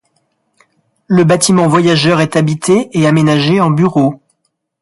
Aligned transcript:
Le 1.05 1.23
bâtiment 1.25 1.67
voyageurs 1.67 2.21
est 2.21 2.35
habité 2.35 2.89
et 2.97 3.05
aménagé 3.05 3.61
en 3.61 3.69
bureaux. 3.69 4.19